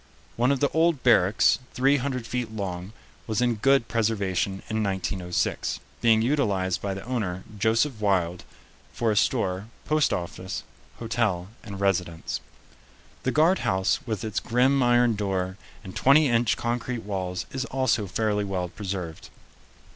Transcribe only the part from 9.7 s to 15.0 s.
post office, hotel, and residence. The guard house with its grim